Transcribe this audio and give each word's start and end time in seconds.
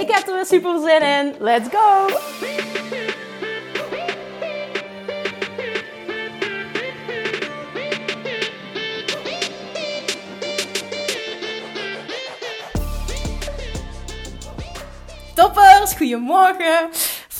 Ik 0.00 0.10
heb 0.10 0.26
er 0.26 0.34
weer 0.34 0.46
super 0.46 0.80
zin 0.80 1.02
in. 1.02 1.34
Let's 1.38 1.68
go! 1.68 2.06
Toppers, 15.34 15.94
goedemorgen. 15.94 16.88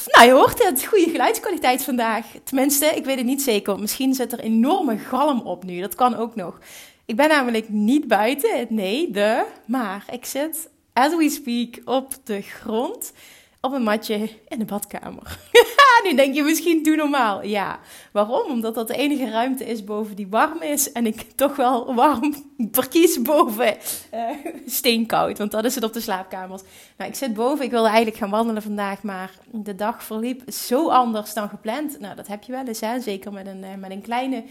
Nou, 0.06 0.26
je 0.26 0.32
hoort 0.32 0.64
het. 0.64 0.84
Goede 0.84 1.10
geluidskwaliteit 1.10 1.84
vandaag. 1.84 2.26
Tenminste, 2.44 2.86
ik 2.86 3.04
weet 3.04 3.16
het 3.16 3.26
niet 3.26 3.42
zeker. 3.42 3.78
Misschien 3.78 4.14
zit 4.14 4.32
er 4.32 4.40
enorme 4.40 4.98
galm 4.98 5.40
op 5.40 5.64
nu. 5.64 5.80
Dat 5.80 5.94
kan 5.94 6.16
ook 6.16 6.34
nog. 6.34 6.58
Ik 7.06 7.16
ben 7.16 7.28
namelijk 7.28 7.68
niet 7.68 8.08
buiten. 8.08 8.66
Nee, 8.68 9.10
de. 9.10 9.44
Maar 9.66 10.04
ik 10.10 10.24
zit, 10.24 10.68
as 10.96 11.16
we 11.16 11.30
speak, 11.30 11.80
op 11.84 12.14
de 12.24 12.42
grond 12.42 13.12
op 13.60 13.72
een 13.72 13.82
matje 13.82 14.28
in 14.48 14.58
de 14.58 14.64
badkamer. 14.64 15.38
nu 16.04 16.14
denk 16.14 16.34
je 16.34 16.42
misschien 16.42 16.82
doe 16.82 16.96
normaal. 16.96 17.42
Ja, 17.42 17.78
waarom? 18.12 18.50
Omdat 18.50 18.74
dat 18.74 18.88
de 18.88 18.96
enige 18.96 19.30
ruimte 19.30 19.64
is 19.64 19.84
boven 19.84 20.16
die 20.16 20.26
warm 20.30 20.62
is. 20.62 20.92
En 20.92 21.06
ik 21.06 21.26
toch 21.34 21.56
wel 21.56 21.94
warm 21.94 22.34
verkies 22.72 23.22
boven 23.22 23.76
uh, 24.14 24.30
steenkoud. 24.66 25.38
Want 25.38 25.50
dat 25.50 25.64
is 25.64 25.74
het 25.74 25.84
op 25.84 25.92
de 25.92 26.00
slaapkamers. 26.00 26.62
Nou, 26.96 27.10
ik 27.10 27.16
zit 27.16 27.34
boven. 27.34 27.64
Ik 27.64 27.70
wilde 27.70 27.88
eigenlijk 27.88 28.16
gaan 28.16 28.30
wandelen 28.30 28.62
vandaag. 28.62 29.02
Maar 29.02 29.30
de 29.50 29.74
dag 29.74 30.02
verliep 30.02 30.52
zo 30.52 30.88
anders 30.88 31.34
dan 31.34 31.48
gepland. 31.48 32.00
Nou, 32.00 32.16
dat 32.16 32.26
heb 32.26 32.42
je 32.42 32.52
wel 32.52 32.66
eens, 32.66 32.80
hè? 32.80 33.00
Zeker 33.00 33.32
met 33.32 33.46
een, 33.46 33.64
uh, 33.64 33.74
met 33.78 33.90
een 33.90 34.02
kleine 34.02 34.44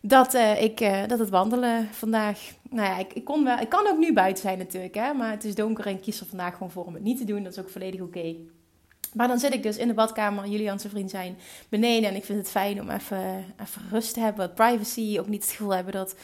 dat, 0.00 0.34
uh, 0.34 0.62
ik, 0.62 0.80
uh, 0.80 1.06
dat 1.06 1.18
het 1.18 1.28
wandelen 1.28 1.88
vandaag. 1.92 2.38
Nou 2.70 2.88
ja, 2.88 2.98
ik, 2.98 3.12
ik, 3.12 3.24
kon 3.24 3.44
wel, 3.44 3.58
ik 3.58 3.68
kan 3.68 3.86
ook 3.86 3.98
nu 3.98 4.12
buiten 4.12 4.42
zijn 4.42 4.58
natuurlijk, 4.58 4.94
hè, 4.94 5.12
maar 5.12 5.30
het 5.30 5.44
is 5.44 5.54
donker 5.54 5.86
en 5.86 5.94
ik 5.94 6.00
kies 6.00 6.20
er 6.20 6.26
vandaag 6.26 6.52
gewoon 6.52 6.70
voor 6.70 6.84
om 6.84 6.94
het 6.94 7.02
niet 7.02 7.18
te 7.18 7.24
doen. 7.24 7.42
Dat 7.42 7.52
is 7.52 7.58
ook 7.58 7.70
volledig 7.70 8.00
oké. 8.00 8.34
Maar 9.14 9.28
dan 9.28 9.38
zit 9.38 9.54
ik 9.54 9.62
dus 9.62 9.76
in 9.76 9.88
de 9.88 9.94
badkamer, 9.94 10.46
Julian 10.46 10.80
zijn 10.80 10.92
vriend 10.92 11.10
zijn 11.10 11.38
beneden. 11.68 12.10
En 12.10 12.16
ik 12.16 12.24
vind 12.24 12.38
het 12.38 12.50
fijn 12.50 12.80
om 12.80 12.90
even, 12.90 13.44
even 13.62 13.82
rust 13.90 14.14
te 14.14 14.20
hebben, 14.20 14.52
privacy. 14.52 15.16
Ook 15.18 15.28
niet 15.28 15.42
het 15.42 15.50
gevoel 15.50 15.74
hebben 15.74 15.92
dat 15.92 16.14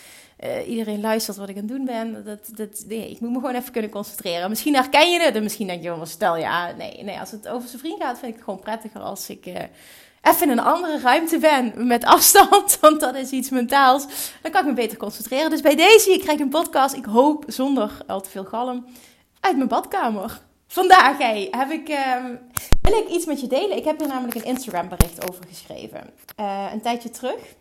uh, 0.44 0.68
iedereen 0.68 1.00
luistert 1.00 1.36
wat 1.36 1.48
ik 1.48 1.56
aan 1.56 1.62
het 1.62 1.70
doen 1.70 1.84
ben. 1.84 2.24
Dat, 2.24 2.50
dat, 2.54 2.84
nee, 2.86 3.10
ik 3.10 3.20
moet 3.20 3.30
me 3.30 3.38
gewoon 3.38 3.54
even 3.54 3.72
kunnen 3.72 3.90
concentreren. 3.90 4.48
Misschien 4.48 4.74
herken 4.74 5.10
je 5.10 5.20
het 5.20 5.34
en 5.34 5.42
misschien 5.42 5.66
denk 5.66 5.82
je 5.82 5.96
wel, 5.96 6.06
stel 6.06 6.36
ja, 6.36 6.72
nee, 6.72 7.02
nee. 7.02 7.18
Als 7.18 7.30
het 7.30 7.48
over 7.48 7.68
zijn 7.68 7.80
vriend 7.80 8.02
gaat, 8.02 8.18
vind 8.18 8.30
ik 8.30 8.34
het 8.34 8.44
gewoon 8.44 8.60
prettiger 8.60 9.00
als 9.00 9.28
ik 9.28 9.46
even 10.24 10.42
in 10.42 10.58
een 10.58 10.64
andere 10.64 10.98
ruimte 10.98 11.38
ben 11.38 11.86
met 11.86 12.04
afstand, 12.04 12.78
want 12.80 13.00
dat 13.00 13.14
is 13.14 13.30
iets 13.30 13.50
mentaals, 13.50 14.06
dan 14.42 14.50
kan 14.50 14.60
ik 14.60 14.66
me 14.66 14.72
beter 14.72 14.98
concentreren. 14.98 15.50
Dus 15.50 15.60
bij 15.60 15.76
deze, 15.76 16.10
je 16.10 16.18
krijgt 16.18 16.40
een 16.40 16.48
podcast, 16.48 16.94
ik 16.94 17.04
hoop 17.04 17.44
zonder 17.46 17.90
al 18.06 18.20
te 18.20 18.30
veel 18.30 18.44
galm, 18.44 18.86
uit 19.40 19.56
mijn 19.56 19.68
badkamer. 19.68 20.40
Vandaag 20.66 21.18
heb 21.50 21.70
ik, 21.70 21.88
uh, 21.88 22.24
wil 22.80 22.98
ik 22.98 23.08
iets 23.08 23.26
met 23.26 23.40
je 23.40 23.46
delen. 23.46 23.76
Ik 23.76 23.84
heb 23.84 24.00
er 24.00 24.06
namelijk 24.06 24.34
een 24.34 24.44
Instagram 24.44 24.88
bericht 24.88 25.28
over 25.30 25.44
geschreven. 25.48 26.10
Uh, 26.40 26.70
een 26.72 26.80
tijdje 26.80 27.10
terug. 27.10 27.54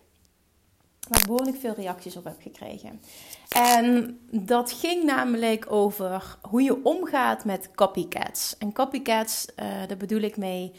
Waar 1.07 1.19
ik 1.19 1.25
behoorlijk 1.25 1.57
veel 1.57 1.73
reacties 1.73 2.15
op 2.15 2.23
heb 2.23 2.41
gekregen. 2.41 3.01
En 3.49 4.19
dat 4.31 4.71
ging 4.71 5.03
namelijk 5.03 5.71
over 5.71 6.37
hoe 6.41 6.61
je 6.61 6.83
omgaat 6.83 7.45
met 7.45 7.69
copycats. 7.75 8.57
En 8.57 8.73
copycats, 8.73 9.45
uh, 9.59 9.65
daar 9.87 9.97
bedoel 9.97 10.21
ik 10.21 10.37
mee 10.37 10.71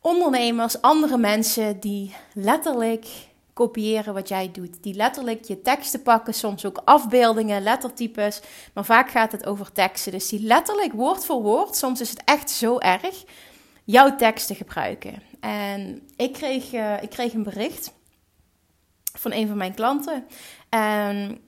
ondernemers, 0.00 0.80
andere 0.80 1.18
mensen 1.18 1.80
die 1.80 2.14
letterlijk 2.34 3.06
kopiëren 3.52 4.14
wat 4.14 4.28
jij 4.28 4.50
doet. 4.52 4.82
Die 4.82 4.94
letterlijk 4.94 5.44
je 5.44 5.62
teksten 5.62 6.02
pakken, 6.02 6.34
soms 6.34 6.64
ook 6.64 6.82
afbeeldingen, 6.84 7.62
lettertypes. 7.62 8.40
Maar 8.74 8.84
vaak 8.84 9.10
gaat 9.10 9.32
het 9.32 9.46
over 9.46 9.72
teksten. 9.72 10.12
Dus 10.12 10.28
die 10.28 10.42
letterlijk 10.42 10.92
woord 10.92 11.24
voor 11.24 11.42
woord, 11.42 11.76
soms 11.76 12.00
is 12.00 12.10
het 12.10 12.22
echt 12.24 12.50
zo 12.50 12.78
erg, 12.78 13.24
jouw 13.84 14.16
teksten 14.16 14.56
gebruiken. 14.56 15.22
En 15.40 16.08
ik 16.16 16.32
kreeg, 16.32 16.72
uh, 16.72 17.02
ik 17.02 17.10
kreeg 17.10 17.32
een 17.32 17.42
bericht 17.42 17.92
van 19.12 19.32
een 19.32 19.48
van 19.48 19.56
mijn 19.56 19.74
klanten. 19.74 20.26
En 20.68 21.40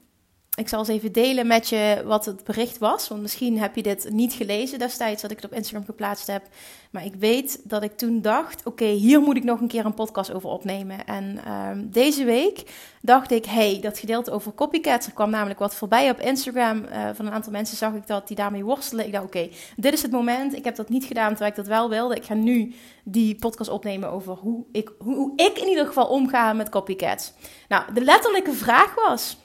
ik 0.57 0.69
zal 0.69 0.79
eens 0.79 0.89
even 0.89 1.13
delen 1.13 1.47
met 1.47 1.69
je 1.69 2.03
wat 2.05 2.25
het 2.25 2.45
bericht 2.45 2.79
was. 2.79 3.09
Want 3.09 3.23
misschien 3.23 3.59
heb 3.59 3.77
je 3.77 3.83
dit 3.83 4.11
niet 4.11 4.33
gelezen 4.33 4.79
destijds 4.79 5.23
dat 5.23 5.31
ik 5.31 5.37
het 5.37 5.51
op 5.51 5.57
Instagram 5.57 5.85
geplaatst 5.85 6.27
heb. 6.27 6.43
Maar 6.91 7.05
ik 7.05 7.15
weet 7.15 7.61
dat 7.65 7.83
ik 7.83 7.97
toen 7.97 8.21
dacht: 8.21 8.67
oké, 8.67 8.85
hier 8.85 9.21
moet 9.21 9.37
ik 9.37 9.45
nog 9.45 9.61
een 9.61 9.69
keer 9.69 9.85
een 9.85 9.95
podcast 9.95 10.33
over 10.33 10.49
opnemen. 10.49 11.07
En 11.07 11.53
um, 11.53 11.91
deze 11.91 12.25
week 12.25 12.63
dacht 13.01 13.31
ik: 13.31 13.45
hey, 13.45 13.79
dat 13.81 13.99
gedeelte 13.99 14.31
over 14.31 14.55
copycats. 14.55 15.07
Er 15.07 15.13
kwam 15.13 15.31
namelijk 15.31 15.59
wat 15.59 15.75
voorbij 15.75 16.11
op 16.11 16.21
Instagram. 16.21 16.85
Uh, 16.85 17.09
van 17.15 17.27
een 17.27 17.33
aantal 17.33 17.53
mensen 17.53 17.77
zag 17.77 17.95
ik 17.95 18.07
dat 18.07 18.29
die 18.29 18.37
daarmee 18.37 18.65
worstelen. 18.65 19.07
Ik 19.07 19.13
dacht: 19.13 19.25
oké, 19.25 19.49
dit 19.77 19.93
is 19.93 20.03
het 20.03 20.11
moment. 20.11 20.55
Ik 20.55 20.65
heb 20.65 20.77
dat 20.77 20.89
niet 20.89 21.05
gedaan 21.05 21.29
terwijl 21.29 21.51
ik 21.51 21.57
dat 21.57 21.67
wel 21.67 21.89
wilde. 21.89 22.15
Ik 22.15 22.25
ga 22.25 22.35
nu 22.35 22.75
die 23.05 23.35
podcast 23.35 23.71
opnemen 23.71 24.11
over 24.11 24.35
hoe 24.35 24.65
ik, 24.73 24.93
hoe 24.99 25.33
ik 25.37 25.59
in 25.59 25.69
ieder 25.69 25.87
geval 25.87 26.07
omga 26.07 26.53
met 26.53 26.69
copycats. 26.69 27.33
Nou, 27.69 27.95
de 27.95 28.05
letterlijke 28.05 28.53
vraag 28.53 28.95
was. 28.95 29.41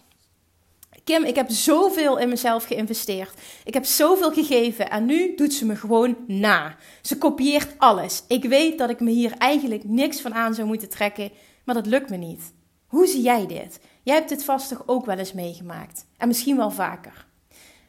Kim, 1.07 1.23
ik 1.23 1.35
heb 1.35 1.49
zoveel 1.49 2.17
in 2.17 2.29
mezelf 2.29 2.63
geïnvesteerd. 2.63 3.33
Ik 3.63 3.73
heb 3.73 3.85
zoveel 3.85 4.31
gegeven 4.31 4.89
en 4.89 5.05
nu 5.05 5.35
doet 5.35 5.53
ze 5.53 5.65
me 5.65 5.75
gewoon 5.75 6.17
na. 6.27 6.75
Ze 7.01 7.17
kopieert 7.17 7.75
alles. 7.77 8.23
Ik 8.27 8.43
weet 8.43 8.77
dat 8.77 8.89
ik 8.89 8.99
me 8.99 9.11
hier 9.11 9.33
eigenlijk 9.37 9.83
niks 9.83 10.21
van 10.21 10.33
aan 10.33 10.53
zou 10.53 10.67
moeten 10.67 10.89
trekken, 10.89 11.31
maar 11.63 11.75
dat 11.75 11.85
lukt 11.85 12.09
me 12.09 12.17
niet. 12.17 12.53
Hoe 12.87 13.07
zie 13.07 13.21
jij 13.21 13.47
dit? 13.47 13.79
Jij 14.03 14.15
hebt 14.15 14.29
dit 14.29 14.43
vast 14.43 14.69
toch 14.69 14.83
ook 14.85 15.05
wel 15.05 15.17
eens 15.17 15.33
meegemaakt? 15.33 16.05
En 16.17 16.27
misschien 16.27 16.57
wel 16.57 16.71
vaker. 16.71 17.25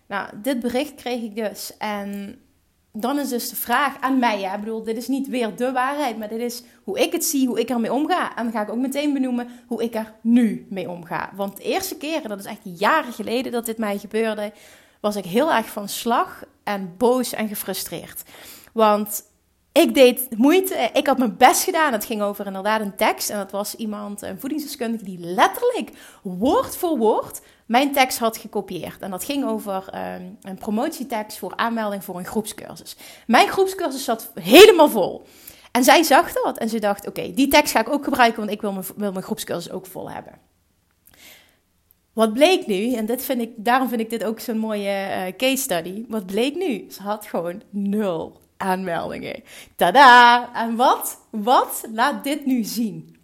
Nou, 0.08 0.28
dit 0.42 0.60
bericht 0.60 0.94
kreeg 0.94 1.22
ik 1.22 1.34
dus 1.34 1.76
en 1.78 2.38
dan 2.92 3.18
is 3.18 3.28
dus 3.28 3.48
de 3.48 3.56
vraag 3.56 4.00
aan 4.00 4.18
mij. 4.18 4.40
Ja, 4.40 4.54
ik 4.54 4.60
bedoel, 4.60 4.82
dit 4.82 4.96
is 4.96 5.08
niet 5.08 5.28
weer 5.28 5.56
de 5.56 5.72
waarheid, 5.72 6.18
maar 6.18 6.28
dit 6.28 6.40
is 6.40 6.62
hoe 6.84 6.98
ik 6.98 7.12
het 7.12 7.24
zie, 7.24 7.46
hoe 7.46 7.60
ik 7.60 7.70
ermee 7.70 7.92
omga. 7.92 8.36
En 8.36 8.42
dan 8.42 8.52
ga 8.52 8.62
ik 8.62 8.70
ook 8.70 8.78
meteen 8.78 9.12
benoemen 9.12 9.48
hoe 9.66 9.82
ik 9.82 9.94
er 9.94 10.14
nu 10.20 10.66
mee 10.70 10.90
omga. 10.90 11.30
Want 11.34 11.56
de 11.56 11.62
eerste 11.62 11.96
keer, 11.96 12.28
dat 12.28 12.38
is 12.38 12.44
echt 12.44 12.60
jaren 12.62 13.12
geleden 13.12 13.52
dat 13.52 13.66
dit 13.66 13.78
mij 13.78 13.98
gebeurde, 13.98 14.52
was 15.00 15.16
ik 15.16 15.24
heel 15.24 15.52
erg 15.52 15.66
van 15.66 15.88
slag 15.88 16.42
en 16.64 16.94
boos 16.96 17.32
en 17.32 17.48
gefrustreerd. 17.48 18.22
Want 18.72 19.22
ik 19.72 19.94
deed 19.94 20.26
moeite, 20.36 20.90
ik 20.92 21.06
had 21.06 21.18
mijn 21.18 21.36
best 21.36 21.62
gedaan. 21.62 21.92
Het 21.92 22.04
ging 22.04 22.22
over 22.22 22.46
inderdaad 22.46 22.80
een 22.80 22.96
tekst. 22.96 23.30
En 23.30 23.36
dat 23.36 23.50
was 23.50 23.74
iemand, 23.74 24.22
een 24.22 24.40
voedingsdeskundige, 24.40 25.04
die 25.04 25.18
letterlijk 25.18 25.90
woord 26.22 26.76
voor 26.76 26.98
woord 26.98 27.40
mijn 27.66 27.92
tekst 27.92 28.18
had 28.18 28.36
gekopieerd. 28.36 29.00
En 29.00 29.10
dat 29.10 29.24
ging 29.24 29.44
over 29.44 29.88
um, 29.94 30.38
een 30.42 30.58
promotietekst 30.58 31.38
voor 31.38 31.56
aanmelding 31.56 32.04
voor 32.04 32.18
een 32.18 32.26
groepscursus. 32.26 32.96
Mijn 33.26 33.48
groepscursus 33.48 34.04
zat 34.04 34.32
helemaal 34.34 34.88
vol. 34.88 35.26
En 35.72 35.84
zij 35.84 36.02
zag 36.02 36.32
dat 36.32 36.58
en 36.58 36.68
ze 36.68 36.78
dacht: 36.78 37.06
oké, 37.06 37.32
die 37.34 37.48
tekst 37.48 37.72
ga 37.72 37.80
ik 37.80 37.88
ook 37.88 38.04
gebruiken, 38.04 38.40
want 38.40 38.52
ik 38.52 38.60
wil 38.60 38.72
mijn, 38.72 38.84
wil 38.96 39.12
mijn 39.12 39.24
groepscursus 39.24 39.72
ook 39.72 39.86
vol 39.86 40.10
hebben. 40.10 40.32
Wat 42.12 42.32
bleek 42.32 42.66
nu, 42.66 42.94
en 42.94 43.06
dit 43.06 43.24
vind 43.24 43.40
ik, 43.40 43.50
daarom 43.56 43.88
vind 43.88 44.00
ik 44.00 44.10
dit 44.10 44.24
ook 44.24 44.40
zo'n 44.40 44.58
mooie 44.58 45.06
uh, 45.08 45.36
case 45.36 45.62
study. 45.62 46.04
Wat 46.08 46.26
bleek 46.26 46.54
nu? 46.54 46.86
Ze 46.90 47.02
had 47.02 47.26
gewoon 47.26 47.62
nul 47.70 48.40
aanmeldingen. 48.58 49.42
Tada! 49.76 50.50
En 50.54 50.76
wat? 50.76 51.20
Wat 51.30 51.84
laat 51.92 52.24
dit 52.24 52.46
nu 52.46 52.64
zien? 52.64 53.16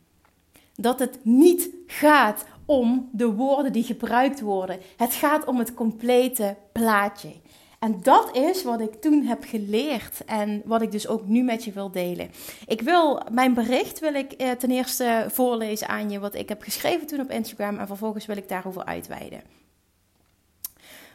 Dat 0.74 0.98
het 0.98 1.18
niet 1.22 1.68
gaat 1.86 2.44
om 2.64 3.08
de 3.12 3.32
woorden 3.32 3.72
die 3.72 3.84
gebruikt 3.84 4.40
worden. 4.40 4.80
Het 4.96 5.14
gaat 5.14 5.44
om 5.44 5.58
het 5.58 5.74
complete 5.74 6.56
plaatje. 6.72 7.32
En 7.78 8.00
dat 8.02 8.36
is 8.36 8.62
wat 8.62 8.80
ik 8.80 8.94
toen 8.94 9.22
heb 9.22 9.44
geleerd 9.44 10.24
en 10.24 10.62
wat 10.64 10.82
ik 10.82 10.92
dus 10.92 11.08
ook 11.08 11.26
nu 11.26 11.42
met 11.42 11.64
je 11.64 11.72
wil 11.72 11.90
delen. 11.90 12.30
Ik 12.66 12.80
wil 12.80 13.22
mijn 13.30 13.54
bericht 13.54 14.00
wil 14.00 14.14
ik 14.14 14.32
eh, 14.32 14.50
ten 14.50 14.70
eerste 14.70 15.26
voorlezen 15.28 15.88
aan 15.88 16.10
je 16.10 16.18
wat 16.18 16.34
ik 16.34 16.48
heb 16.48 16.62
geschreven 16.62 17.06
toen 17.06 17.20
op 17.20 17.30
Instagram 17.30 17.78
en 17.78 17.86
vervolgens 17.86 18.26
wil 18.26 18.36
ik 18.36 18.48
daarover 18.48 18.84
uitweiden. 18.84 19.40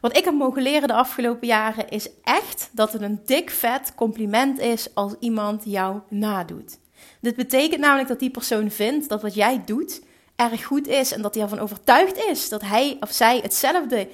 Wat 0.02 0.18
ik 0.18 0.26
heb 0.26 0.34
mogen 0.34 0.62
leren 0.62 0.88
de 0.88 0.94
afgelopen 0.94 1.48
jaren 1.48 1.90
is 1.90 2.10
echt 2.24 2.70
dat 2.72 2.94
het 2.94 3.02
een 3.02 3.22
dik 3.26 3.50
vet 3.50 3.96
compliment 3.96 4.60
is 4.60 4.96
als 4.96 5.14
iemand 5.20 5.64
jou 5.66 6.00
nadoet. 6.10 6.80
Dit 7.22 7.36
betekent 7.36 7.82
namelijk 7.82 8.08
dat 8.08 8.20
die 8.20 8.30
persoon 8.30 8.72
vindt 8.72 9.10
dat 9.10 9.22
wat 9.22 9.34
jij 9.34 9.62
doet 9.66 10.02
erg 10.36 10.66
goed 10.66 10.88
is 10.88 11.12
en 11.12 11.22
dat 11.22 11.34
hij 11.34 11.44
ervan 11.44 11.60
overtuigd 11.60 12.18
is 12.18 12.50
dat 12.50 12.62
hij 12.62 12.98
of 13.00 13.12
zij 13.12 13.40
hetzelfde 13.42 14.08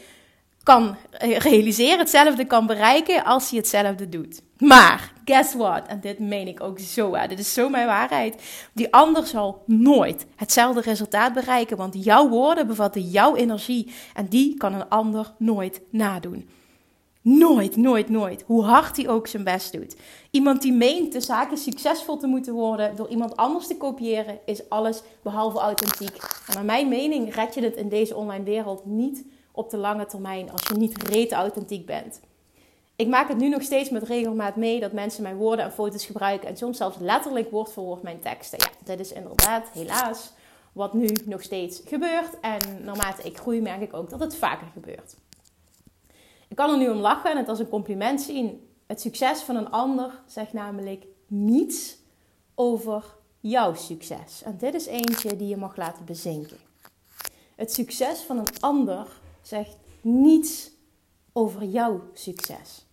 kan 0.66 0.96
realiseren, 1.20 2.00
hetzelfde 2.00 2.46
kan 2.46 2.66
bereiken 2.66 3.24
als 3.24 3.50
hij 3.50 3.60
hetzelfde 3.60 4.10
doet. 4.10 4.42
Maar, 4.58 5.14
guess 5.26 5.54
what? 5.54 5.88
En 5.88 6.00
dit 6.00 6.20
meen 6.20 6.48
ik 6.48 6.62
ook 6.62 6.80
zo. 6.80 7.16
Hè? 7.16 7.28
Dit 7.28 7.40
is 7.40 7.54
zo 7.54 7.70
mijn 7.70 7.88
waarheid. 7.88 8.42
Die 8.74 8.94
ander 8.94 9.28
zal 9.28 9.64
nooit 9.66 10.26
hetzelfde 10.36 10.82
resultaat 10.82 11.34
bereiken. 11.34 11.78
Want 11.78 12.04
jouw 12.04 12.30
woorden 12.30 12.68
bevatten 12.68 13.02
jouw 13.02 13.36
energie. 13.36 13.94
En 14.14 14.28
die 14.28 14.58
kan 14.58 14.74
een 14.74 14.90
ander 14.90 15.34
nooit 15.38 15.82
nadoen. 15.90 16.50
Nooit, 17.22 17.76
nooit, 17.76 18.10
nooit. 18.10 18.44
Hoe 18.46 18.64
hard 18.64 18.98
hij 18.98 19.10
ook 19.10 19.28
zijn 19.28 19.44
best 19.44 19.72
doet. 19.72 19.96
Iemand 20.32 20.62
die 20.62 20.74
meent 20.74 21.12
de 21.12 21.22
zaken 21.22 21.58
succesvol 21.58 22.18
te 22.18 22.28
moeten 22.28 22.54
worden 22.54 22.96
door 22.96 23.10
iemand 23.10 23.36
anders 23.36 23.68
te 23.68 23.78
kopiëren, 23.78 24.40
is 24.46 24.70
alles 24.70 25.02
behalve 25.24 25.60
authentiek. 25.60 26.16
En 26.48 26.54
naar 26.54 26.66
mijn 26.66 26.88
mening 26.88 27.36
red 27.36 27.54
je 27.54 27.62
het 27.62 27.76
in 27.76 27.90
deze 27.90 28.16
online 28.16 28.44
wereld 28.44 28.86
niet 28.86 29.26
op 29.56 29.70
de 29.70 29.78
lange 29.78 30.06
termijn 30.06 30.52
als 30.52 30.62
je 30.68 30.74
niet 30.74 31.04
reet 31.04 31.32
authentiek 31.32 31.86
bent. 31.86 32.20
Ik 32.96 33.08
maak 33.08 33.28
het 33.28 33.38
nu 33.38 33.50
nog 33.50 33.62
steeds 33.62 33.90
met 33.90 34.04
regelmaat 34.04 34.56
mee 34.56 34.80
dat 34.80 34.92
mensen 34.92 35.24
mijn 35.24 35.36
woorden 35.36 35.66
en 35.66 35.72
foto's 35.72 36.06
gebruiken 36.06 36.50
en 36.50 36.58
soms 36.58 36.78
zelfs 36.78 36.98
letterlijk 37.00 37.52
woord 37.52 37.72
voor 37.72 37.84
woord 37.84 38.02
mijn 38.02 38.20
teksten. 38.20 38.60
Ja, 38.60 38.70
dat 38.84 39.00
is 39.00 39.12
inderdaad 39.12 39.70
helaas 39.74 40.32
wat 40.72 40.94
nu 40.94 41.10
nog 41.26 41.42
steeds 41.42 41.82
gebeurt. 41.86 42.40
En 42.40 42.84
naarmate 42.84 43.22
ik 43.24 43.38
groei 43.38 43.62
merk 43.62 43.82
ik 43.82 43.94
ook 43.94 44.10
dat 44.10 44.20
het 44.20 44.36
vaker 44.36 44.68
gebeurt. 44.74 45.16
Ik 46.48 46.56
kan 46.56 46.72
er 46.72 46.78
nu 46.78 46.90
om 46.90 46.98
lachen 46.98 47.32
en 47.32 47.38
het 47.38 47.50
als 47.50 47.60
een 47.60 47.70
compliment 47.70 48.22
zien. 48.22 48.70
Het 48.88 49.02
succes 49.02 49.42
van 49.42 49.56
een 49.56 49.72
ander 49.72 50.22
zegt 50.26 50.54
namelijk 50.54 51.06
niets 51.28 51.98
over 52.56 53.04
jouw 53.40 53.74
succes. 53.74 54.44
En 54.44 54.58
dit 54.58 54.74
is 54.74 54.86
eentje 54.86 55.36
die 55.36 55.48
je 55.48 55.58
mag 55.58 55.76
laten 55.76 56.06
bezinken. 56.06 56.58
Het 57.56 57.74
succes 57.74 58.20
van 58.22 58.38
een 58.38 58.60
ander 58.60 59.08
zegt 59.48 59.78
niets 60.02 60.72
over 61.34 61.64
jouw 61.64 62.02
succes. 62.14 62.86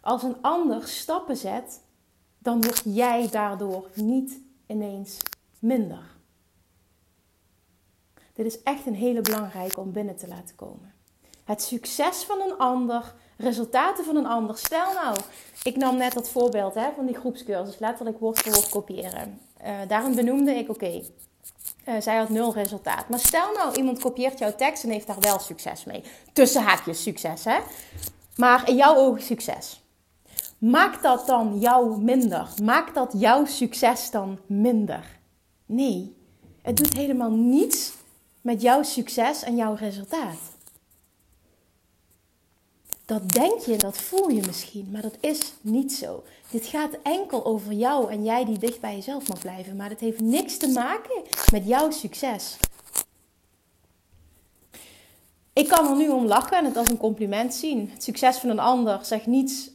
Als 0.00 0.22
een 0.22 0.36
ander 0.40 0.88
stappen 0.88 1.36
zet, 1.36 1.80
dan 2.38 2.62
word 2.62 2.82
jij 2.84 3.28
daardoor 3.30 3.90
niet 3.94 4.40
ineens 4.66 5.18
minder. 5.58 6.10
Dit 8.32 8.46
is 8.46 8.62
echt 8.62 8.86
een 8.86 8.94
hele 8.94 9.20
belangrijke 9.20 9.80
om 9.80 9.92
binnen 9.92 10.16
te 10.16 10.28
laten 10.28 10.54
komen. 10.54 10.94
Het 11.44 11.62
succes 11.62 12.24
van 12.24 12.40
een 12.40 12.56
ander, 12.58 13.14
resultaten 13.36 14.04
van 14.04 14.16
een 14.16 14.26
ander. 14.26 14.58
Stel 14.58 14.92
nou, 14.92 15.18
ik 15.62 15.76
nam 15.76 15.96
net 15.96 16.12
dat 16.12 16.28
voorbeeld 16.28 16.74
hè, 16.74 16.92
van 16.92 17.06
die 17.06 17.16
groepscursus, 17.16 17.78
letterlijk 17.78 18.18
woord 18.18 18.38
voor 18.38 18.52
woord 18.52 18.68
kopiëren. 18.68 19.40
Uh, 19.64 19.78
daarom 19.88 20.14
benoemde 20.14 20.54
ik, 20.54 20.68
oké, 20.68 21.02
uh, 21.88 21.94
zij 22.00 22.16
had 22.16 22.28
nul 22.28 22.54
resultaat. 22.54 23.08
Maar 23.08 23.18
stel 23.18 23.52
nou, 23.52 23.76
iemand 23.76 23.98
kopieert 23.98 24.38
jouw 24.38 24.54
tekst 24.54 24.84
en 24.84 24.90
heeft 24.90 25.06
daar 25.06 25.20
wel 25.20 25.38
succes 25.38 25.84
mee. 25.84 26.02
Tussen 26.32 26.62
haakjes 26.62 27.02
succes, 27.02 27.44
hè? 27.44 27.58
Maar 28.36 28.68
in 28.68 28.76
jouw 28.76 28.96
ogen 28.96 29.22
succes. 29.22 29.82
Maakt 30.58 31.02
dat 31.02 31.26
dan 31.26 31.58
jou 31.58 32.02
minder? 32.02 32.48
Maakt 32.62 32.94
dat 32.94 33.12
jouw 33.16 33.44
succes 33.44 34.10
dan 34.10 34.38
minder? 34.46 35.18
Nee, 35.66 36.16
het 36.62 36.76
doet 36.76 36.92
helemaal 36.92 37.30
niets 37.30 37.92
met 38.40 38.62
jouw 38.62 38.82
succes 38.82 39.42
en 39.42 39.56
jouw 39.56 39.74
resultaat. 39.74 40.51
Dat 43.12 43.32
denk 43.32 43.60
je, 43.60 43.76
dat 43.76 43.96
voel 43.96 44.28
je 44.28 44.42
misschien, 44.46 44.88
maar 44.92 45.02
dat 45.02 45.16
is 45.20 45.52
niet 45.60 45.92
zo. 45.92 46.22
Dit 46.50 46.66
gaat 46.66 46.98
enkel 47.02 47.44
over 47.44 47.72
jou 47.72 48.10
en 48.10 48.24
jij 48.24 48.44
die 48.44 48.58
dicht 48.58 48.80
bij 48.80 48.94
jezelf 48.94 49.28
mag 49.28 49.38
blijven, 49.38 49.76
maar 49.76 49.88
het 49.88 50.00
heeft 50.00 50.20
niks 50.20 50.56
te 50.56 50.68
maken 50.68 51.22
met 51.52 51.66
jouw 51.66 51.90
succes. 51.90 52.56
Ik 55.52 55.68
kan 55.68 55.88
er 55.88 55.96
nu 55.96 56.08
om 56.08 56.26
lachen 56.26 56.56
en 56.56 56.64
het 56.64 56.76
als 56.76 56.88
een 56.88 56.96
compliment 56.96 57.54
zien. 57.54 57.90
Het 57.92 58.02
succes 58.02 58.36
van 58.36 58.50
een 58.50 58.58
ander 58.58 59.04
zegt 59.04 59.26
niets 59.26 59.70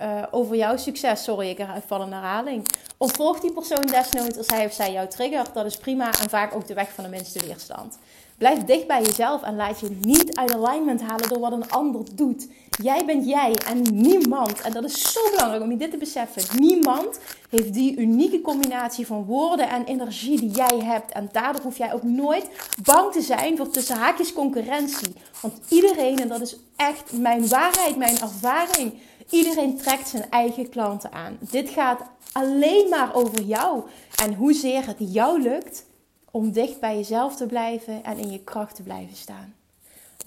uh, 0.00 0.22
over 0.30 0.56
jouw 0.56 0.76
succes. 0.76 1.22
Sorry, 1.22 1.48
ik 1.48 1.66
val 1.86 2.02
in 2.02 2.12
herhaling. 2.12 2.66
Ontvolg 3.02 3.40
die 3.40 3.52
persoon 3.52 3.86
desnoods 3.86 4.36
als 4.36 4.46
hij 4.46 4.64
of 4.64 4.72
zij 4.72 4.92
jou 4.92 5.08
triggert. 5.08 5.54
Dat 5.54 5.66
is 5.66 5.76
prima 5.76 6.10
en 6.20 6.28
vaak 6.28 6.54
ook 6.54 6.66
de 6.66 6.74
weg 6.74 6.92
van 6.92 7.04
de 7.04 7.10
minste 7.10 7.46
weerstand. 7.46 7.98
Blijf 8.38 8.64
dicht 8.64 8.86
bij 8.86 9.02
jezelf 9.02 9.42
en 9.42 9.56
laat 9.56 9.80
je 9.80 9.98
niet 10.00 10.36
uit 10.36 10.52
alignment 10.52 11.02
halen 11.02 11.28
door 11.28 11.38
wat 11.38 11.52
een 11.52 11.70
ander 11.70 12.04
doet. 12.14 12.48
Jij 12.82 13.04
bent 13.04 13.26
jij 13.26 13.54
en 13.66 13.82
niemand, 13.92 14.60
en 14.60 14.72
dat 14.72 14.84
is 14.84 15.12
zo 15.12 15.20
belangrijk 15.30 15.62
om 15.62 15.70
je 15.70 15.76
dit 15.76 15.90
te 15.90 15.96
beseffen, 15.96 16.60
niemand 16.60 17.18
heeft 17.50 17.74
die 17.74 17.96
unieke 17.96 18.40
combinatie 18.40 19.06
van 19.06 19.24
woorden 19.24 19.68
en 19.68 19.84
energie 19.84 20.40
die 20.40 20.50
jij 20.50 20.78
hebt. 20.84 21.12
En 21.12 21.28
daardoor 21.32 21.62
hoef 21.62 21.78
jij 21.78 21.92
ook 21.92 22.02
nooit 22.02 22.48
bang 22.82 23.12
te 23.12 23.20
zijn 23.20 23.56
voor 23.56 23.70
tussen 23.70 23.96
haakjes 23.96 24.32
concurrentie. 24.32 25.14
Want 25.40 25.54
iedereen, 25.68 26.18
en 26.18 26.28
dat 26.28 26.40
is 26.40 26.56
echt 26.76 27.12
mijn 27.12 27.48
waarheid, 27.48 27.96
mijn 27.96 28.20
ervaring, 28.20 28.92
iedereen 29.30 29.76
trekt 29.76 30.08
zijn 30.08 30.30
eigen 30.30 30.68
klanten 30.68 31.12
aan. 31.12 31.38
Dit 31.40 31.68
gaat 31.68 32.00
alleen 32.32 32.88
maar 32.88 33.14
over 33.14 33.42
jou 33.42 33.82
en 34.22 34.34
hoezeer 34.34 34.86
het 34.86 34.96
jou 34.98 35.42
lukt 35.42 35.84
om 36.30 36.52
dicht 36.52 36.80
bij 36.80 36.96
jezelf 36.96 37.36
te 37.36 37.46
blijven 37.46 38.04
en 38.04 38.18
in 38.18 38.30
je 38.30 38.40
kracht 38.44 38.74
te 38.74 38.82
blijven 38.82 39.16
staan. 39.16 39.54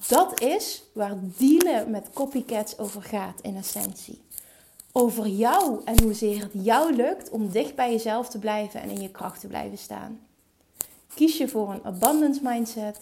Dat 0.07 0.41
is 0.41 0.83
waar 0.93 1.17
dealen 1.37 1.91
met 1.91 2.09
copycats 2.13 2.77
over 2.77 3.01
gaat 3.01 3.41
in 3.41 3.57
essentie. 3.57 4.21
Over 4.91 5.27
jou 5.27 5.81
en 5.85 6.03
hoezeer 6.03 6.41
het 6.41 6.51
jou 6.53 6.95
lukt 6.95 7.29
om 7.29 7.49
dicht 7.49 7.75
bij 7.75 7.91
jezelf 7.91 8.29
te 8.29 8.39
blijven 8.39 8.81
en 8.81 8.89
in 8.89 9.01
je 9.01 9.11
kracht 9.11 9.39
te 9.39 9.47
blijven 9.47 9.77
staan. 9.77 10.19
Kies 11.13 11.37
je 11.37 11.47
voor 11.47 11.71
een 11.73 11.85
abundance 11.85 12.39
mindset 12.43 12.99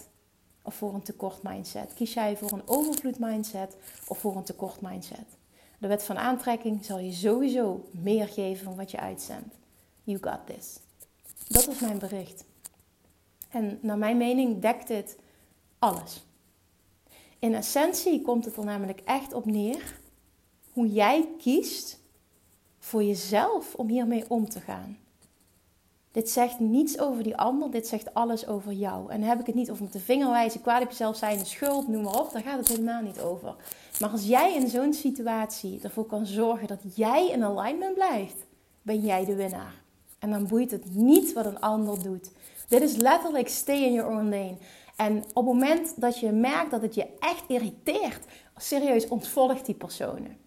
of 0.61 0.75
voor 0.75 0.93
een 0.93 1.01
tekort 1.01 1.43
mindset? 1.43 1.93
Kies 1.93 2.13
jij 2.13 2.37
voor 2.37 2.51
een 2.51 2.61
overvloed 2.65 3.19
mindset 3.19 3.75
of 4.07 4.17
voor 4.17 4.35
een 4.35 4.43
tekort 4.43 4.81
mindset? 4.81 5.25
De 5.83 5.89
wet 5.89 6.03
van 6.03 6.18
aantrekking 6.18 6.85
zal 6.85 7.00
je 7.00 7.12
sowieso 7.12 7.85
meer 7.91 8.27
geven 8.27 8.63
van 8.63 8.75
wat 8.75 8.91
je 8.91 9.00
uitzendt. 9.00 9.56
You 10.03 10.18
got 10.21 10.39
this. 10.45 10.80
Dat 11.47 11.65
was 11.65 11.80
mijn 11.80 11.97
bericht. 11.97 12.45
En 13.50 13.80
naar 13.81 13.97
mijn 13.97 14.18
mening 14.18 14.62
dekt 14.62 14.88
dit 14.88 15.18
alles. 15.80 16.25
In 17.39 17.53
essentie 17.53 18.21
komt 18.21 18.45
het 18.45 18.57
er 18.57 18.65
namelijk 18.65 19.00
echt 19.00 19.33
op 19.33 19.45
neer 19.45 20.00
hoe 20.71 20.88
jij 20.88 21.30
kiest 21.38 22.00
voor 22.79 23.03
jezelf 23.03 23.75
om 23.75 23.88
hiermee 23.88 24.29
om 24.29 24.50
te 24.50 24.59
gaan. 24.59 24.97
Dit 26.13 26.30
zegt 26.30 26.60
niets 26.60 27.00
over 27.00 27.24
die 27.24 27.38
ander, 27.38 27.71
dit 27.71 27.88
zegt 27.88 28.13
alles 28.13 28.48
over 28.48 28.72
jou. 28.72 29.12
En 29.12 29.20
dan 29.20 29.29
heb 29.29 29.39
ik 29.39 29.46
het 29.46 29.55
niet 29.55 29.72
over 29.72 29.84
met 29.84 29.93
de 29.93 30.00
vinger 30.00 30.29
wijzen, 30.29 30.62
kwaad 30.62 30.82
op 30.82 30.89
jezelf 30.89 31.15
zijn, 31.15 31.46
schuld, 31.46 31.88
noem 31.88 32.03
maar 32.03 32.20
op. 32.20 32.32
Daar 32.32 32.41
gaat 32.41 32.58
het 32.58 32.67
helemaal 32.67 33.01
niet 33.01 33.20
over. 33.20 33.55
Maar 34.00 34.10
als 34.10 34.25
jij 34.25 34.55
in 34.55 34.67
zo'n 34.67 34.93
situatie 34.93 35.79
ervoor 35.84 36.05
kan 36.05 36.25
zorgen 36.25 36.67
dat 36.67 36.79
jij 36.96 37.29
in 37.29 37.43
alignment 37.43 37.93
blijft, 37.93 38.36
ben 38.82 39.00
jij 39.00 39.25
de 39.25 39.36
winnaar. 39.36 39.82
En 40.20 40.29
dan 40.29 40.48
boeit 40.48 40.72
het 40.72 40.96
niet 40.96 41.34
wat 41.34 41.46
een 41.46 41.60
ander 41.60 42.03
doet. 42.03 42.32
Dit 42.67 42.82
is 42.82 42.96
letterlijk 42.96 43.48
stay 43.48 43.84
in 43.84 43.93
your 43.93 44.12
own 44.12 44.29
lane. 44.29 44.58
En 44.96 45.17
op 45.17 45.46
het 45.46 45.53
moment 45.53 46.01
dat 46.01 46.20
je 46.20 46.32
merkt 46.32 46.72
dat 46.72 46.82
het 46.82 46.96
je 46.96 47.08
echt 47.20 47.43
irriteert, 47.48 48.25
serieus 48.58 49.08
ontvolg 49.08 49.62
die 49.62 49.75
personen. 49.75 50.38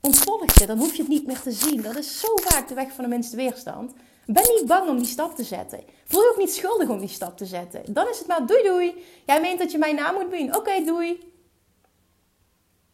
Ontvolg 0.00 0.58
je, 0.58 0.66
dan 0.66 0.78
hoef 0.78 0.94
je 0.94 1.02
het 1.02 1.10
niet 1.10 1.26
meer 1.26 1.40
te 1.40 1.52
zien. 1.52 1.82
Dat 1.82 1.96
is 1.96 2.20
zo 2.20 2.28
vaak 2.34 2.68
de 2.68 2.74
weg 2.74 2.92
van 2.92 3.04
de 3.04 3.10
minste 3.10 3.36
weerstand. 3.36 3.92
Ben 4.26 4.44
niet 4.54 4.66
bang 4.66 4.88
om 4.88 4.96
die 4.96 5.06
stap 5.06 5.34
te 5.36 5.44
zetten. 5.44 5.80
Voel 6.04 6.22
je 6.22 6.30
ook 6.30 6.38
niet 6.38 6.54
schuldig 6.54 6.88
om 6.88 6.98
die 6.98 7.08
stap 7.08 7.36
te 7.36 7.46
zetten. 7.46 7.82
Dan 7.88 8.08
is 8.08 8.18
het 8.18 8.26
maar 8.26 8.46
doei 8.46 8.62
doei. 8.62 9.04
Jij 9.26 9.40
meent 9.40 9.58
dat 9.58 9.72
je 9.72 9.78
mijn 9.78 9.94
naam 9.94 10.14
moet 10.14 10.30
doen. 10.30 10.56
Oké, 10.56 10.84
doei. 10.84 11.32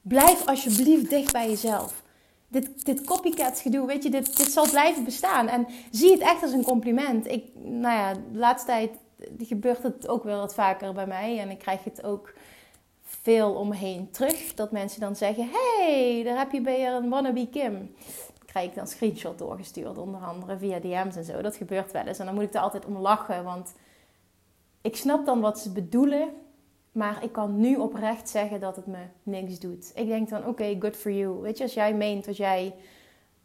Blijf 0.02 0.46
alsjeblieft 0.46 1.10
dicht 1.10 1.32
bij 1.32 1.48
jezelf. 1.48 2.02
Dit, 2.48 2.84
dit 2.84 3.04
copycat 3.04 3.58
gedoe, 3.58 3.86
weet 3.86 4.02
je, 4.02 4.10
dit, 4.10 4.36
dit 4.36 4.52
zal 4.52 4.70
blijven 4.70 5.04
bestaan. 5.04 5.48
En 5.48 5.66
zie 5.90 6.10
het 6.10 6.20
echt 6.20 6.42
als 6.42 6.52
een 6.52 6.64
compliment. 6.64 7.26
Ik, 7.26 7.44
nou 7.54 7.96
ja, 7.96 8.12
de 8.12 8.38
laatste 8.38 8.66
tijd 8.66 8.90
gebeurt 9.38 9.82
het 9.82 10.08
ook 10.08 10.24
wel 10.24 10.38
wat 10.38 10.54
vaker 10.54 10.92
bij 10.92 11.06
mij. 11.06 11.38
En 11.38 11.50
ik 11.50 11.58
krijg 11.58 11.84
het 11.84 12.02
ook 12.02 12.34
veel 13.02 13.52
omheen 13.52 14.10
terug. 14.10 14.54
Dat 14.54 14.72
mensen 14.72 15.00
dan 15.00 15.16
zeggen, 15.16 15.48
hey, 15.52 16.22
daar 16.24 16.38
heb 16.38 16.52
je 16.52 16.60
bij 16.60 16.86
een 16.86 17.08
wannabe 17.08 17.48
Kim. 17.48 17.94
Krijg 18.52 18.68
ik 18.68 18.74
dan 18.74 18.86
screenshot 18.86 19.38
doorgestuurd, 19.38 19.98
onder 19.98 20.20
andere 20.20 20.58
via 20.58 20.78
DM's 20.78 21.16
en 21.16 21.24
zo. 21.24 21.42
Dat 21.42 21.56
gebeurt 21.56 21.92
wel 21.92 22.06
eens. 22.06 22.18
En 22.18 22.26
dan 22.26 22.34
moet 22.34 22.44
ik 22.44 22.54
er 22.54 22.60
altijd 22.60 22.84
om 22.84 22.98
lachen, 22.98 23.44
want 23.44 23.74
ik 24.80 24.96
snap 24.96 25.26
dan 25.26 25.40
wat 25.40 25.58
ze 25.58 25.72
bedoelen. 25.72 26.28
Maar 26.92 27.24
ik 27.24 27.32
kan 27.32 27.60
nu 27.60 27.76
oprecht 27.76 28.28
zeggen 28.28 28.60
dat 28.60 28.76
het 28.76 28.86
me 28.86 28.98
niks 29.22 29.58
doet. 29.58 29.92
Ik 29.94 30.06
denk 30.06 30.28
dan, 30.28 30.46
oké, 30.46 30.76
good 30.78 30.96
for 30.96 31.12
you. 31.12 31.40
Weet 31.40 31.56
je, 31.58 31.62
als 31.62 31.74
jij 31.74 31.94
meent 31.94 32.24
dat 32.24 32.36
jij 32.36 32.74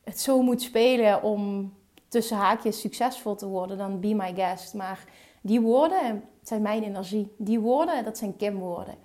het 0.03 0.19
zo 0.19 0.41
moet 0.41 0.61
spelen 0.61 1.23
om 1.23 1.73
tussen 2.07 2.37
haakjes 2.37 2.79
succesvol 2.79 3.35
te 3.35 3.47
worden, 3.47 3.77
dan 3.77 3.99
be 3.99 4.13
my 4.13 4.33
guest. 4.35 4.73
Maar 4.73 5.05
die 5.41 5.61
woorden 5.61 6.23
zijn 6.41 6.61
mijn 6.61 6.83
energie. 6.83 7.33
Die 7.37 7.59
woorden, 7.59 8.03
dat 8.03 8.17
zijn 8.17 8.35
Kim 8.35 8.57
woorden. 8.57 8.95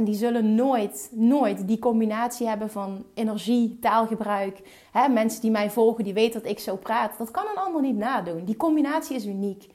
En 0.00 0.06
die 0.06 0.14
zullen 0.14 0.54
nooit, 0.54 1.10
nooit 1.12 1.66
die 1.66 1.78
combinatie 1.78 2.48
hebben 2.48 2.70
van 2.70 3.04
energie, 3.14 3.78
taalgebruik. 3.80 4.60
Hè, 4.92 5.08
mensen 5.08 5.40
die 5.40 5.50
mij 5.50 5.70
volgen, 5.70 6.04
die 6.04 6.12
weten 6.12 6.42
dat 6.42 6.50
ik 6.50 6.58
zo 6.58 6.76
praat. 6.76 7.18
Dat 7.18 7.30
kan 7.30 7.44
een 7.50 7.62
ander 7.62 7.82
niet 7.82 7.96
nadoen. 7.96 8.44
Die 8.44 8.56
combinatie 8.56 9.16
is 9.16 9.26
uniek. 9.26 9.66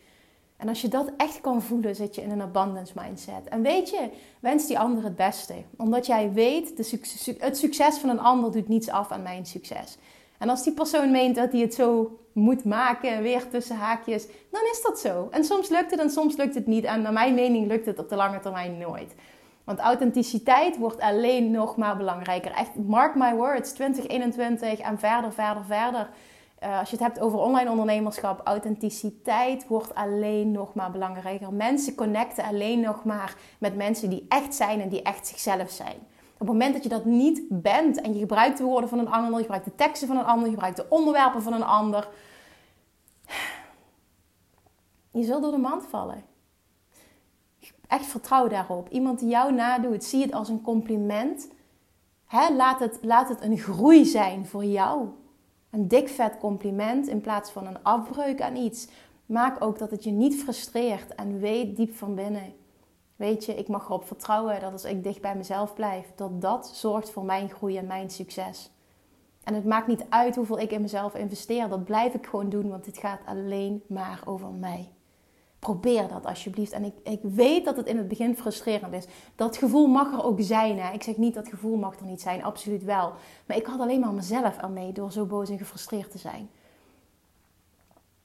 En 0.58 0.68
als 0.68 0.82
je 0.82 0.88
dat 0.88 1.12
echt 1.18 1.42
kan 1.42 1.62
voelen, 1.62 1.96
zit 1.96 2.16
je 2.16 2.22
in 2.22 2.32
een 2.32 2.42
abundance 2.42 2.94
mindset. 2.96 3.48
En 3.50 3.62
weet 3.62 3.90
je, 3.90 4.10
wens 4.40 4.68
die 4.68 4.80
ander 4.80 5.04
het 5.04 5.16
beste. 5.16 5.54
Omdat 5.78 6.06
jij 6.06 6.32
weet, 6.34 6.78
de 6.78 7.36
het 7.40 7.58
succes 7.58 7.98
van 7.98 8.10
een 8.10 8.20
ander 8.20 8.52
doet 8.52 8.68
niets 8.68 8.90
af 8.90 9.12
aan 9.12 9.24
mijn 9.24 9.46
succes. 9.46 9.98
En 10.38 10.50
als 10.50 10.64
die 10.64 10.74
persoon 10.74 11.12
meent 11.12 11.36
dat 11.36 11.52
hij 11.52 11.62
het 11.62 11.74
zo 11.74 12.20
moet 12.32 12.64
maken, 12.64 13.22
weer 13.22 13.50
tussen 13.50 13.76
haakjes, 13.76 14.28
dan 14.52 14.62
is 14.72 14.82
dat 14.82 15.00
zo. 15.00 15.28
En 15.32 15.44
soms 15.44 15.70
lukt 15.70 15.92
het 15.92 16.00
en 16.00 16.10
soms 16.10 16.36
lukt 16.36 16.56
het 16.56 16.68
niet. 16.68 16.84
En 16.84 17.02
naar 17.02 17.14
mijn 17.14 17.34
mening 17.34 17.68
lukt 17.68 17.86
het 17.86 18.00
op 18.00 18.10
de 18.10 18.16
lange 18.16 18.40
termijn 18.40 18.78
nooit. 18.78 19.16
Want 19.66 19.80
authenticiteit 19.80 20.78
wordt 20.78 21.00
alleen 21.00 21.52
nog 21.52 21.78
maar 21.78 21.98
belangrijker. 21.98 22.52
Echt, 22.52 22.76
mark 22.76 23.16
my 23.16 23.36
words, 23.36 23.72
2021 23.72 24.80
en 24.80 25.00
verder, 25.00 25.34
verder, 25.34 25.66
verder. 25.66 26.10
Uh, 26.64 26.80
als 26.80 26.90
je 26.90 26.96
het 26.96 27.06
hebt 27.06 27.20
over 27.20 27.40
online 27.40 27.70
ondernemerschap, 27.70 28.42
authenticiteit 28.44 29.68
wordt 29.68 29.96
alleen 29.96 30.52
nog 30.52 30.74
maar 30.74 30.92
belangrijker. 30.92 31.54
Mensen 31.54 31.96
connecten 31.96 32.44
alleen 32.44 32.80
nog 32.80 33.04
maar 33.04 33.36
met 33.58 33.76
mensen 33.76 34.10
die 34.10 34.26
echt 34.30 34.56
zijn 34.56 34.82
en 34.82 34.90
die 34.90 35.02
echt 35.02 35.28
zichzelf 35.28 35.70
zijn. 35.70 35.96
Op 36.34 36.40
het 36.40 36.48
moment 36.48 36.74
dat 36.74 36.84
je 36.84 36.90
dat 36.90 37.06
niet 37.06 37.42
bent 37.50 38.02
en 38.02 38.14
je 38.14 38.20
gebruikt 38.20 38.58
de 38.58 38.64
woorden 38.64 38.90
van 38.90 39.00
een 39.00 39.12
ander, 39.12 39.34
je 39.34 39.40
gebruikt 39.40 39.66
de 39.66 39.76
teksten 39.76 40.08
van 40.08 40.18
een 40.18 40.26
ander, 40.26 40.46
je 40.46 40.54
gebruikt 40.54 40.78
de 40.78 40.86
onderwerpen 40.90 41.42
van 41.42 41.54
een 41.54 41.64
ander, 41.64 42.08
je 45.12 45.24
zult 45.24 45.42
door 45.42 45.52
de 45.52 45.58
mand 45.58 45.86
vallen. 45.90 46.35
Echt 47.96 48.06
vertrouw 48.06 48.48
daarop. 48.48 48.90
Iemand 48.90 49.20
die 49.20 49.30
jou 49.30 49.54
nadoet, 49.54 50.04
zie 50.04 50.22
het 50.22 50.34
als 50.34 50.50
een 50.50 50.62
compliment. 50.62 51.48
laat, 52.58 52.80
het, 52.80 52.98
laat 53.02 53.30
het 53.30 53.42
een 53.42 53.58
groei 53.58 54.06
zijn 54.06 54.46
voor 54.46 54.66
jou. 54.66 55.08
Een 55.70 55.88
dik 55.88 56.10
vet 56.10 56.38
compliment 56.38 57.08
in 57.08 57.22
plaats 57.22 57.52
van 57.52 57.68
een 57.68 57.84
afbreuk 57.84 58.42
aan 58.42 58.56
iets. 58.56 58.88
Maak 59.26 59.64
ook 59.64 59.80
dat 59.80 59.92
het 59.92 60.04
je 60.04 60.12
niet 60.12 60.36
frustreert 60.36 61.16
en 61.16 61.40
weet 61.40 61.76
diep 61.76 61.96
van 61.96 62.16
binnen. 62.16 62.54
Weet 63.16 63.46
je, 63.46 63.56
ik 63.56 63.68
mag 63.68 63.86
erop 63.86 64.06
vertrouwen 64.06 64.62
dat 64.62 64.72
als 64.72 64.86
ik 64.86 65.04
dicht 65.04 65.22
bij 65.22 65.36
mezelf 65.36 65.74
blijf, 65.74 66.12
dat 66.16 66.42
dat 66.42 66.68
zorgt 66.68 67.10
voor 67.10 67.26
mijn 67.26 67.50
groei 67.50 67.78
en 67.78 67.88
mijn 67.88 68.10
succes. 68.10 68.72
En 69.44 69.54
het 69.54 69.66
maakt 69.66 69.88
niet 69.88 70.06
uit 70.10 70.36
hoeveel 70.36 70.60
ik 70.60 70.72
in 70.72 70.82
mezelf 70.82 71.16
investeer, 71.16 71.70
dat 71.70 71.86
blijf 71.86 72.14
ik 72.14 72.26
gewoon 72.26 72.50
doen, 72.50 72.70
want 72.70 72.86
dit 72.86 72.98
gaat 72.98 73.22
alleen 73.26 73.84
maar 73.88 74.22
over 74.26 74.50
mij. 74.50 74.95
Probeer 75.66 76.08
dat 76.08 76.26
alsjeblieft. 76.26 76.72
En 76.72 76.84
ik, 76.84 76.94
ik 77.04 77.20
weet 77.22 77.66
dat 77.66 77.78
het 77.78 77.88
in 77.88 77.98
het 77.98 78.08
begin 78.08 78.36
frustrerend 78.36 78.94
is. 78.94 79.06
Dat 79.36 79.58
gevoel 79.58 79.88
mag 79.88 80.14
er 80.14 80.24
ook 80.24 80.42
zijn. 80.42 80.80
Hè? 80.80 80.94
Ik 80.94 81.04
zeg 81.04 81.18
niet 81.18 81.34
dat 81.34 81.48
gevoel 81.48 81.76
mag 81.76 82.00
er 82.00 82.06
niet 82.06 82.22
zijn, 82.22 82.44
absoluut 82.44 82.84
wel. 82.84 83.14
Maar 83.46 83.58
ik 83.58 83.66
had 83.66 83.80
alleen 83.80 84.00
maar 84.00 84.14
mezelf 84.14 84.58
ermee 84.58 84.92
door 84.92 85.12
zo 85.12 85.26
boos 85.26 85.50
en 85.50 85.58
gefrustreerd 85.58 86.12
te 86.12 86.18
zijn. 86.18 86.50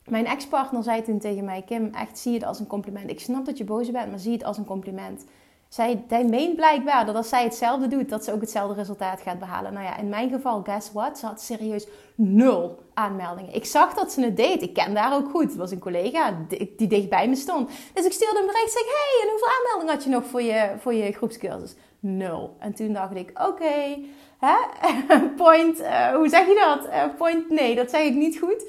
Mijn 0.05 0.27
ex-partner 0.27 0.83
zei 0.83 1.03
toen 1.03 1.19
tegen 1.19 1.45
mij: 1.45 1.63
Kim, 1.63 1.95
echt 1.95 2.19
zie 2.19 2.35
het 2.35 2.45
als 2.45 2.59
een 2.59 2.67
compliment. 2.67 3.11
Ik 3.11 3.21
snap 3.21 3.45
dat 3.45 3.59
je 3.59 3.65
boos 3.65 3.91
bent, 3.91 4.11
maar 4.11 4.19
zie 4.19 4.33
het 4.33 4.45
als 4.45 4.59
een 4.59 4.65
compliment. 4.65 5.25
Zij, 5.71 6.05
hij 6.09 6.25
meent 6.25 6.57
blijkbaar 6.57 7.07
dat 7.07 7.15
als 7.15 7.29
zij 7.29 7.43
hetzelfde 7.43 7.87
doet, 7.87 8.09
dat 8.09 8.25
ze 8.25 8.33
ook 8.33 8.41
hetzelfde 8.41 8.75
resultaat 8.75 9.21
gaat 9.21 9.39
behalen. 9.39 9.73
Nou 9.73 9.85
ja, 9.85 9.97
in 9.97 10.09
mijn 10.09 10.31
geval, 10.31 10.63
guess 10.63 10.93
what? 10.93 11.19
Ze 11.19 11.27
had 11.27 11.41
serieus 11.41 11.87
nul 12.15 12.83
aanmeldingen. 12.95 13.55
Ik 13.55 13.65
zag 13.65 13.95
dat 13.95 14.13
ze 14.13 14.21
het 14.21 14.37
deed. 14.37 14.63
Ik 14.63 14.75
ken 14.75 14.97
haar 14.97 15.15
ook 15.15 15.31
goed. 15.31 15.43
Het 15.43 15.57
was 15.57 15.71
een 15.71 15.79
collega 15.79 16.37
die 16.77 16.87
dichtbij 16.87 17.29
me 17.29 17.37
stond. 17.37 17.71
Dus 17.95 18.05
ik 18.05 18.13
stuurde 18.13 18.39
een 18.41 18.47
bericht. 18.47 18.73
Zeg, 18.73 18.83
hey, 18.83 19.23
en 19.23 19.31
hoeveel 19.31 19.49
aanmeldingen 19.59 19.95
had 19.95 20.05
je 20.05 20.11
nog 20.11 20.25
voor 20.25 20.43
je, 20.43 20.75
voor 20.79 20.95
je 20.95 21.13
groepscursus? 21.13 21.75
Nul. 22.01 22.57
En 22.59 22.75
toen 22.75 22.93
dacht 22.93 23.15
ik, 23.15 23.41
oké, 23.49 23.99
point, 25.37 25.81
uh, 25.81 26.15
hoe 26.15 26.29
zeg 26.29 26.47
je 26.47 26.55
dat? 26.55 26.87
Uh, 26.87 27.17
point, 27.17 27.51
nee, 27.51 27.75
dat 27.75 27.91
zeg 27.91 28.03
ik 28.03 28.15
niet 28.15 28.39
goed. 28.39 28.65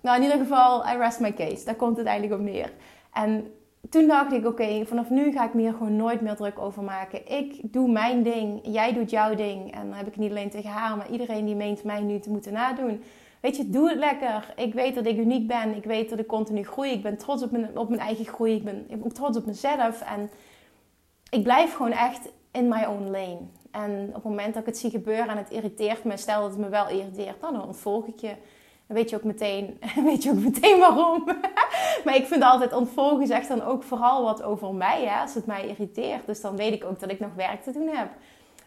Nou, 0.00 0.16
in 0.16 0.22
ieder 0.22 0.38
geval, 0.38 0.86
I 0.86 0.96
rest 0.96 1.20
my 1.20 1.32
case. 1.32 1.64
Daar 1.64 1.74
komt 1.74 1.96
het 1.96 2.06
eigenlijk 2.06 2.40
op 2.40 2.46
neer. 2.46 2.72
En 3.12 3.54
toen 3.92 4.06
dacht 4.06 4.32
ik, 4.32 4.46
oké, 4.46 4.84
vanaf 4.86 5.10
nu 5.10 5.32
ga 5.32 5.44
ik 5.44 5.54
me 5.54 5.60
hier 5.60 5.72
gewoon 5.72 5.96
nooit 5.96 6.20
meer 6.20 6.36
druk 6.36 6.58
over 6.58 6.82
maken. 6.82 7.32
Ik 7.38 7.72
doe 7.72 7.90
mijn 7.90 8.22
ding, 8.22 8.60
jij 8.62 8.92
doet 8.92 9.10
jouw 9.10 9.34
ding. 9.34 9.72
En 9.72 9.88
dan 9.88 9.96
heb 9.96 10.06
ik 10.06 10.16
niet 10.16 10.30
alleen 10.30 10.50
tegen 10.50 10.70
haar, 10.70 10.96
maar 10.96 11.10
iedereen 11.10 11.44
die 11.44 11.54
meent 11.54 11.84
mij 11.84 12.00
nu 12.00 12.18
te 12.18 12.30
moeten 12.30 12.52
nadoen. 12.52 13.02
Weet 13.40 13.56
je, 13.56 13.70
doe 13.70 13.88
het 13.88 13.98
lekker. 13.98 14.52
Ik 14.56 14.74
weet 14.74 14.94
dat 14.94 15.06
ik 15.06 15.16
uniek 15.16 15.46
ben. 15.46 15.76
Ik 15.76 15.84
weet 15.84 16.10
dat 16.10 16.18
ik 16.18 16.26
continu 16.26 16.64
groei. 16.64 16.90
Ik 16.90 17.02
ben 17.02 17.16
trots 17.16 17.42
op 17.42 17.50
mijn, 17.50 17.78
op 17.78 17.88
mijn 17.88 18.00
eigen 18.00 18.24
groei. 18.24 18.54
Ik 18.54 18.64
ben, 18.64 18.84
ik 18.88 19.02
ben 19.02 19.12
trots 19.12 19.36
op 19.36 19.46
mezelf. 19.46 20.00
En 20.00 20.30
ik 21.30 21.42
blijf 21.42 21.74
gewoon 21.74 21.92
echt 21.92 22.32
in 22.52 22.68
my 22.68 22.84
own 22.84 23.04
lane. 23.04 23.40
En 23.70 24.06
op 24.08 24.14
het 24.14 24.24
moment 24.24 24.54
dat 24.54 24.62
ik 24.62 24.68
het 24.68 24.78
zie 24.78 24.90
gebeuren 24.90 25.28
en 25.28 25.36
het 25.36 25.50
irriteert 25.50 26.04
me, 26.04 26.16
stel 26.16 26.40
dat 26.40 26.50
het 26.50 26.60
me 26.60 26.68
wel 26.68 26.88
irriteert, 26.88 27.40
dan 27.40 27.64
ontvolg 27.64 28.06
ik 28.06 28.20
je. 28.20 28.34
Weet 28.92 29.10
je 29.10 29.16
ook 29.16 29.24
meteen, 29.24 29.78
weet 30.04 30.22
je 30.22 30.30
ook 30.30 30.38
meteen 30.38 30.78
waarom. 30.78 31.24
maar 32.04 32.16
ik 32.16 32.26
vind 32.26 32.42
altijd 32.42 32.72
ontvolgen 32.72 33.26
zegt 33.26 33.48
dan 33.48 33.62
ook 33.62 33.82
vooral 33.82 34.22
wat 34.22 34.42
over 34.42 34.74
mij, 34.74 35.04
hè, 35.04 35.20
als 35.20 35.34
het 35.34 35.46
mij 35.46 35.68
irriteert. 35.68 36.26
Dus 36.26 36.40
dan 36.40 36.56
weet 36.56 36.72
ik 36.72 36.84
ook 36.84 37.00
dat 37.00 37.10
ik 37.10 37.20
nog 37.20 37.34
werk 37.34 37.62
te 37.62 37.72
doen 37.72 37.88
heb. 37.88 38.08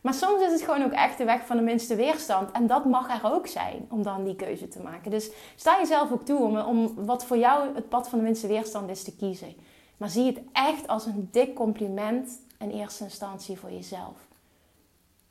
Maar 0.01 0.13
soms 0.13 0.41
is 0.41 0.51
het 0.51 0.61
gewoon 0.61 0.83
ook 0.83 0.91
echt 0.91 1.17
de 1.17 1.23
weg 1.23 1.45
van 1.45 1.57
de 1.57 1.63
minste 1.63 1.95
weerstand. 1.95 2.51
En 2.51 2.67
dat 2.67 2.85
mag 2.85 3.23
er 3.23 3.33
ook 3.33 3.47
zijn 3.47 3.85
om 3.89 4.03
dan 4.03 4.23
die 4.23 4.35
keuze 4.35 4.67
te 4.67 4.81
maken. 4.81 5.11
Dus 5.11 5.31
sta 5.55 5.77
jezelf 5.79 6.11
ook 6.11 6.25
toe 6.25 6.39
om, 6.39 6.57
om 6.57 7.05
wat 7.05 7.25
voor 7.25 7.37
jou 7.37 7.75
het 7.75 7.89
pad 7.89 8.09
van 8.09 8.19
de 8.19 8.25
minste 8.25 8.47
weerstand 8.47 8.89
is 8.89 9.03
te 9.03 9.15
kiezen. 9.15 9.55
Maar 9.97 10.09
zie 10.09 10.25
het 10.25 10.41
echt 10.51 10.87
als 10.87 11.05
een 11.05 11.29
dik 11.31 11.55
compliment 11.55 12.39
in 12.59 12.69
eerste 12.69 13.03
instantie 13.03 13.57
voor 13.57 13.71
jezelf. 13.71 14.27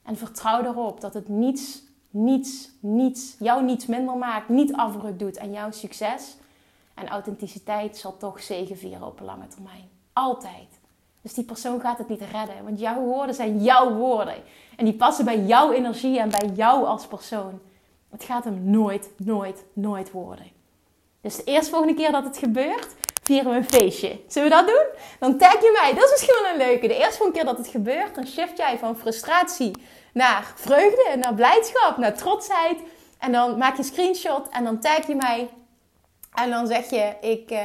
En 0.02 0.16
vertrouw 0.16 0.62
erop 0.62 1.00
dat 1.00 1.14
het 1.14 1.28
niets, 1.28 1.82
niets, 2.14 2.70
niets, 2.80 3.36
jou 3.38 3.62
niets 3.62 3.86
minder 3.86 4.16
maakt, 4.16 4.48
niet 4.48 4.72
afbreuk 4.72 5.18
doet 5.18 5.38
aan 5.38 5.52
jouw 5.52 5.70
succes. 5.70 6.36
En 6.94 7.08
authenticiteit 7.08 7.96
zal 7.96 8.16
toch 8.16 8.42
zegenvieren 8.42 9.06
op 9.06 9.20
een 9.20 9.26
lange 9.26 9.48
termijn. 9.48 9.88
Altijd. 10.12 10.68
Dus 11.20 11.34
die 11.34 11.44
persoon 11.44 11.80
gaat 11.80 11.98
het 11.98 12.08
niet 12.08 12.22
redden. 12.32 12.64
Want 12.64 12.80
jouw 12.80 13.00
woorden 13.00 13.34
zijn 13.34 13.62
jouw 13.62 13.94
woorden. 13.94 14.34
En 14.76 14.84
die 14.84 14.94
passen 14.94 15.24
bij 15.24 15.40
jouw 15.40 15.72
energie 15.72 16.18
en 16.18 16.28
bij 16.28 16.50
jou 16.54 16.86
als 16.86 17.06
persoon. 17.06 17.60
Het 18.10 18.24
gaat 18.24 18.44
hem 18.44 18.70
nooit, 18.70 19.10
nooit, 19.16 19.64
nooit 19.72 20.10
worden. 20.10 20.46
Dus 21.20 21.36
de 21.36 21.44
eerstvolgende 21.44 21.94
keer 21.94 22.12
dat 22.12 22.24
het 22.24 22.36
gebeurt, 22.36 22.94
vieren 23.22 23.50
we 23.50 23.56
een 23.56 23.64
feestje. 23.64 24.20
Zullen 24.28 24.48
we 24.48 24.54
dat 24.54 24.66
doen? 24.66 24.86
Dan 25.18 25.38
tag 25.38 25.52
je 25.52 25.78
mij. 25.82 25.94
Dat 25.94 26.04
is 26.04 26.10
misschien 26.10 26.36
wel 26.42 26.52
een 26.52 26.68
leuke. 26.68 26.86
De 26.86 26.98
eerste 26.98 27.30
keer 27.32 27.44
dat 27.44 27.58
het 27.58 27.68
gebeurt, 27.68 28.14
dan 28.14 28.26
shift 28.26 28.56
jij 28.56 28.78
van 28.78 28.96
frustratie 28.96 29.72
naar 30.14 30.52
vreugde, 30.54 31.16
naar 31.16 31.34
blijdschap, 31.34 31.96
naar 31.96 32.16
trotsheid. 32.16 32.78
En 33.18 33.32
dan 33.32 33.58
maak 33.58 33.72
je 33.72 33.78
een 33.78 33.84
screenshot 33.84 34.48
en 34.48 34.64
dan 34.64 34.80
tag 34.80 35.06
je 35.06 35.14
mij. 35.14 35.48
En 36.34 36.50
dan 36.50 36.66
zeg 36.66 36.90
je, 36.90 37.14
ik 37.20 37.50
uh, 37.50 37.58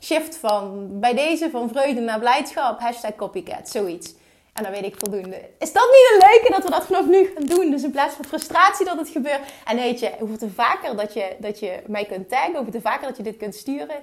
shift 0.00 0.36
van 0.36 0.88
bij 1.00 1.14
deze 1.14 1.50
van 1.50 1.68
vreugde 1.68 2.00
naar 2.00 2.18
blijdschap, 2.18 2.80
hashtag 2.80 3.16
copycat, 3.16 3.68
zoiets. 3.68 4.14
En 4.52 4.62
dan 4.62 4.72
weet 4.72 4.84
ik 4.84 4.94
voldoende. 4.98 5.40
Is 5.58 5.72
dat 5.72 5.82
niet 5.82 6.10
een 6.12 6.28
leuke 6.30 6.52
dat 6.52 6.64
we 6.64 6.70
dat 6.70 6.86
vanaf 6.86 7.06
nu 7.06 7.30
gaan 7.34 7.46
doen? 7.46 7.70
Dus 7.70 7.82
in 7.82 7.90
plaats 7.90 8.14
van 8.14 8.24
frustratie 8.24 8.84
dat 8.84 8.98
het 8.98 9.08
gebeurt. 9.08 9.40
En 9.64 9.76
weet 9.76 10.00
je, 10.00 10.12
hoeveel 10.18 10.38
te 10.38 10.50
vaker 10.50 10.96
dat 10.96 11.14
je, 11.14 11.36
dat 11.38 11.58
je 11.58 11.82
mij 11.86 12.04
kunt 12.04 12.28
taggen, 12.28 12.54
hoeveel 12.54 12.72
te 12.72 12.80
vaker 12.80 13.06
dat 13.08 13.16
je 13.16 13.22
dit 13.22 13.36
kunt 13.36 13.54
sturen, 13.54 13.96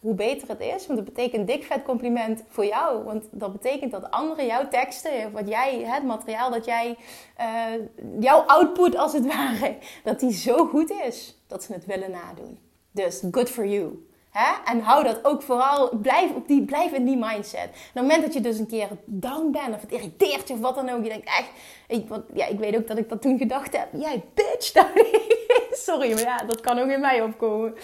hoe 0.00 0.14
beter 0.14 0.48
het 0.48 0.60
is. 0.60 0.86
Want 0.86 0.98
dat 0.98 1.14
betekent 1.14 1.46
dik 1.46 1.64
vet 1.64 1.82
compliment 1.82 2.42
voor 2.48 2.66
jou. 2.66 3.04
Want 3.04 3.24
dat 3.30 3.52
betekent 3.52 3.90
dat 3.90 4.10
anderen 4.10 4.46
jouw 4.46 4.68
teksten, 4.68 5.32
wat 5.32 5.48
jij, 5.48 5.82
het 5.84 6.04
materiaal 6.04 6.50
dat 6.50 6.64
jij, 6.64 6.96
uh, 7.40 7.84
jouw 8.20 8.40
output 8.40 8.96
als 8.96 9.12
het 9.12 9.26
ware, 9.34 9.76
dat 10.04 10.20
die 10.20 10.32
zo 10.32 10.66
goed 10.66 10.90
is 10.90 11.38
dat 11.46 11.64
ze 11.64 11.72
het 11.72 11.86
willen 11.86 12.10
nadoen. 12.10 12.58
Dus 12.90 13.22
good 13.30 13.50
for 13.50 13.66
you. 13.66 14.06
Hè? 14.30 14.70
En 14.72 14.80
hou 14.80 15.04
dat 15.04 15.24
ook 15.24 15.42
vooral, 15.42 15.96
blijf, 15.96 16.34
op 16.34 16.48
die, 16.48 16.64
blijf 16.64 16.92
in 16.92 17.04
die 17.04 17.16
mindset. 17.16 17.64
Op 17.64 17.90
het 17.92 18.02
moment 18.02 18.22
dat 18.22 18.34
je 18.34 18.40
dus 18.40 18.58
een 18.58 18.66
keer 18.66 18.88
down 19.04 19.50
bent 19.50 19.74
of 19.74 19.80
het 19.80 19.92
irriteert 19.92 20.48
je 20.48 20.54
of 20.54 20.60
wat 20.60 20.74
dan 20.74 20.88
ook, 20.88 21.02
je 21.02 21.08
denkt 21.08 21.26
echt, 21.26 21.50
ik, 21.88 22.08
wat, 22.08 22.22
ja, 22.34 22.46
ik 22.46 22.58
weet 22.58 22.76
ook 22.76 22.88
dat 22.88 22.98
ik 22.98 23.08
dat 23.08 23.22
toen 23.22 23.38
gedacht 23.38 23.76
heb, 23.76 23.88
jij 23.92 24.24
bitch, 24.34 24.72
sorry, 25.84 26.12
maar 26.12 26.20
ja, 26.20 26.36
dat 26.36 26.60
kan 26.60 26.78
ook 26.78 26.88
in 26.88 27.00
mij 27.00 27.22
opkomen 27.22 27.74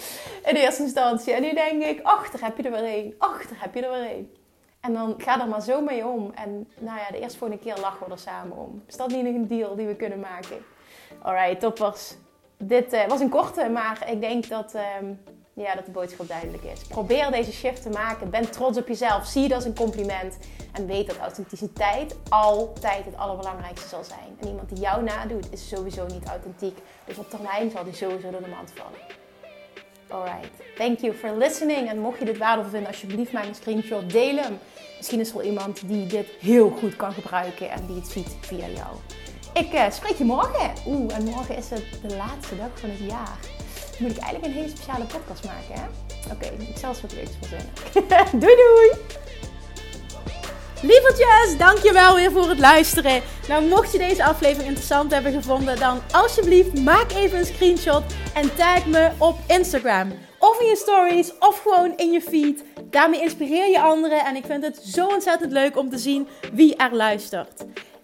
in 0.45 0.55
eerste 0.55 0.83
instantie. 0.83 1.33
En 1.33 1.43
nu 1.43 1.55
denk 1.55 1.83
ik, 1.83 2.01
ach, 2.03 2.31
daar 2.31 2.43
heb 2.43 2.57
je 2.57 2.63
er 2.63 2.71
weer 2.71 2.99
een, 2.99 3.15
ach, 3.19 3.47
daar 3.47 3.61
heb 3.61 3.75
je 3.75 3.87
er 3.87 3.91
weer 3.91 4.11
een. 4.11 4.33
En 4.81 4.93
dan 4.93 5.15
ga 5.19 5.41
er 5.41 5.49
maar 5.49 5.63
zo 5.63 5.81
mee 5.81 6.07
om. 6.07 6.33
En 6.35 6.69
nou 6.79 6.99
ja, 6.99 7.11
de 7.11 7.21
eerste 7.21 7.39
volgende 7.39 7.63
keer 7.63 7.77
lachen 7.81 8.07
we 8.07 8.13
er 8.13 8.19
samen 8.19 8.57
om. 8.57 8.83
Is 8.87 8.97
dat 8.97 9.09
niet 9.09 9.27
een 9.27 9.47
deal 9.47 9.77
die 9.77 9.87
we 9.87 9.97
kunnen 9.97 10.21
maken? 10.21 10.57
Alright, 11.23 11.61
toppers. 11.61 12.15
Dit 12.57 12.93
uh, 12.93 13.07
was 13.07 13.21
een 13.21 13.29
korte, 13.29 13.69
maar 13.69 14.11
ik 14.11 14.21
denk 14.21 14.49
dat... 14.49 14.75
Ehm, 14.75 15.13
ja, 15.55 15.75
dat 15.75 15.85
de 15.85 15.91
boodschap 15.91 16.29
duidelijk 16.29 16.63
is. 16.63 16.81
Probeer 16.89 17.31
deze 17.31 17.53
shift 17.53 17.83
te 17.83 17.91
maken. 17.91 18.31
Ben 18.31 18.51
trots 18.51 18.79
op 18.79 18.89
jezelf. 18.89 19.27
Zie 19.27 19.43
het 19.43 19.53
als 19.53 19.65
een 19.65 19.75
compliment. 19.75 20.39
En 20.73 20.87
weet 20.87 21.07
dat 21.07 21.19
authenticiteit 21.19 22.17
altijd 22.29 23.05
het 23.05 23.17
allerbelangrijkste 23.17 23.89
zal 23.89 24.05
zijn. 24.05 24.37
En 24.41 24.49
iemand 24.49 24.69
die 24.69 24.79
jou 24.79 25.03
nadoet, 25.03 25.53
is 25.53 25.69
sowieso 25.69 26.07
niet 26.07 26.25
authentiek. 26.27 26.79
Dus 27.05 27.19
op 27.19 27.31
termijn 27.31 27.71
zal 27.71 27.85
die 27.85 27.95
sowieso 27.95 28.31
door 28.31 28.43
de 28.43 28.49
mand 28.49 28.73
vallen. 28.75 28.99
Alright. 30.09 30.51
Thank 30.77 30.99
you 30.99 31.15
for 31.15 31.37
listening. 31.37 31.89
En 31.89 31.99
mocht 31.99 32.19
je 32.19 32.25
dit 32.25 32.39
waardevol 32.39 32.71
vinden, 32.71 32.89
alsjeblieft 32.89 33.33
mijn 33.33 33.55
screenshot 33.55 34.11
delen. 34.11 34.59
Misschien 34.97 35.21
is 35.21 35.29
er 35.29 35.37
wel 35.37 35.45
iemand 35.45 35.89
die 35.89 36.07
dit 36.07 36.27
heel 36.41 36.71
goed 36.71 36.97
kan 36.97 37.13
gebruiken 37.13 37.71
en 37.71 37.87
die 37.87 37.97
het 37.97 38.07
ziet 38.07 38.37
via 38.41 38.67
jou. 38.67 38.97
Ik 39.55 39.73
uh, 39.73 39.91
spreek 39.91 40.17
je 40.17 40.25
morgen. 40.25 40.73
Oeh, 40.87 41.17
en 41.17 41.25
morgen 41.25 41.57
is 41.57 41.71
het 41.71 41.85
de 42.09 42.17
laatste 42.17 42.57
dag 42.57 42.81
van 42.81 42.91
het 42.91 42.99
jaar. 42.99 43.39
Moet 43.99 44.11
ik 44.11 44.19
eigenlijk 44.19 44.45
een 44.45 44.61
hele 44.61 44.69
speciale 44.77 45.05
podcast 45.05 45.45
maken, 45.45 45.75
hè? 45.75 45.87
Oké, 46.33 46.63
ik 46.63 46.77
zal 46.77 46.89
eens 46.89 47.01
wat 47.01 47.13
leuks 47.13 47.31
verzinnen. 47.41 47.69
doei 48.43 48.57
doei! 48.57 48.91
Lievertjes, 50.83 51.59
dankjewel 51.59 52.15
weer 52.15 52.33
voor 52.33 52.49
het 52.49 52.59
luisteren. 52.59 53.23
Nou, 53.49 53.65
mocht 53.65 53.93
je 53.93 53.99
deze 53.99 54.25
aflevering 54.25 54.69
interessant 54.69 55.11
hebben 55.13 55.33
gevonden, 55.33 55.79
dan 55.79 56.01
alsjeblieft 56.11 56.81
maak 56.81 57.13
even 57.13 57.39
een 57.39 57.47
screenshot 57.47 58.03
en 58.35 58.55
tag 58.55 58.87
me 58.87 59.11
op 59.19 59.39
Instagram. 59.47 60.13
Of 60.39 60.61
in 60.61 60.67
je 60.67 60.77
stories, 60.77 61.39
of 61.39 61.63
gewoon 61.63 61.97
in 61.97 62.11
je 62.11 62.21
feed. 62.21 62.65
Daarmee 62.91 63.21
inspireer 63.21 63.71
je 63.71 63.81
anderen 63.81 64.25
en 64.25 64.37
ik 64.37 64.45
vind 64.45 64.65
het 64.65 64.77
zo 64.77 65.07
ontzettend 65.07 65.53
leuk 65.53 65.77
om 65.77 65.91
te 65.91 65.99
zien 65.99 66.29
wie 66.53 66.77
er 66.77 66.95
luistert. 66.95 67.65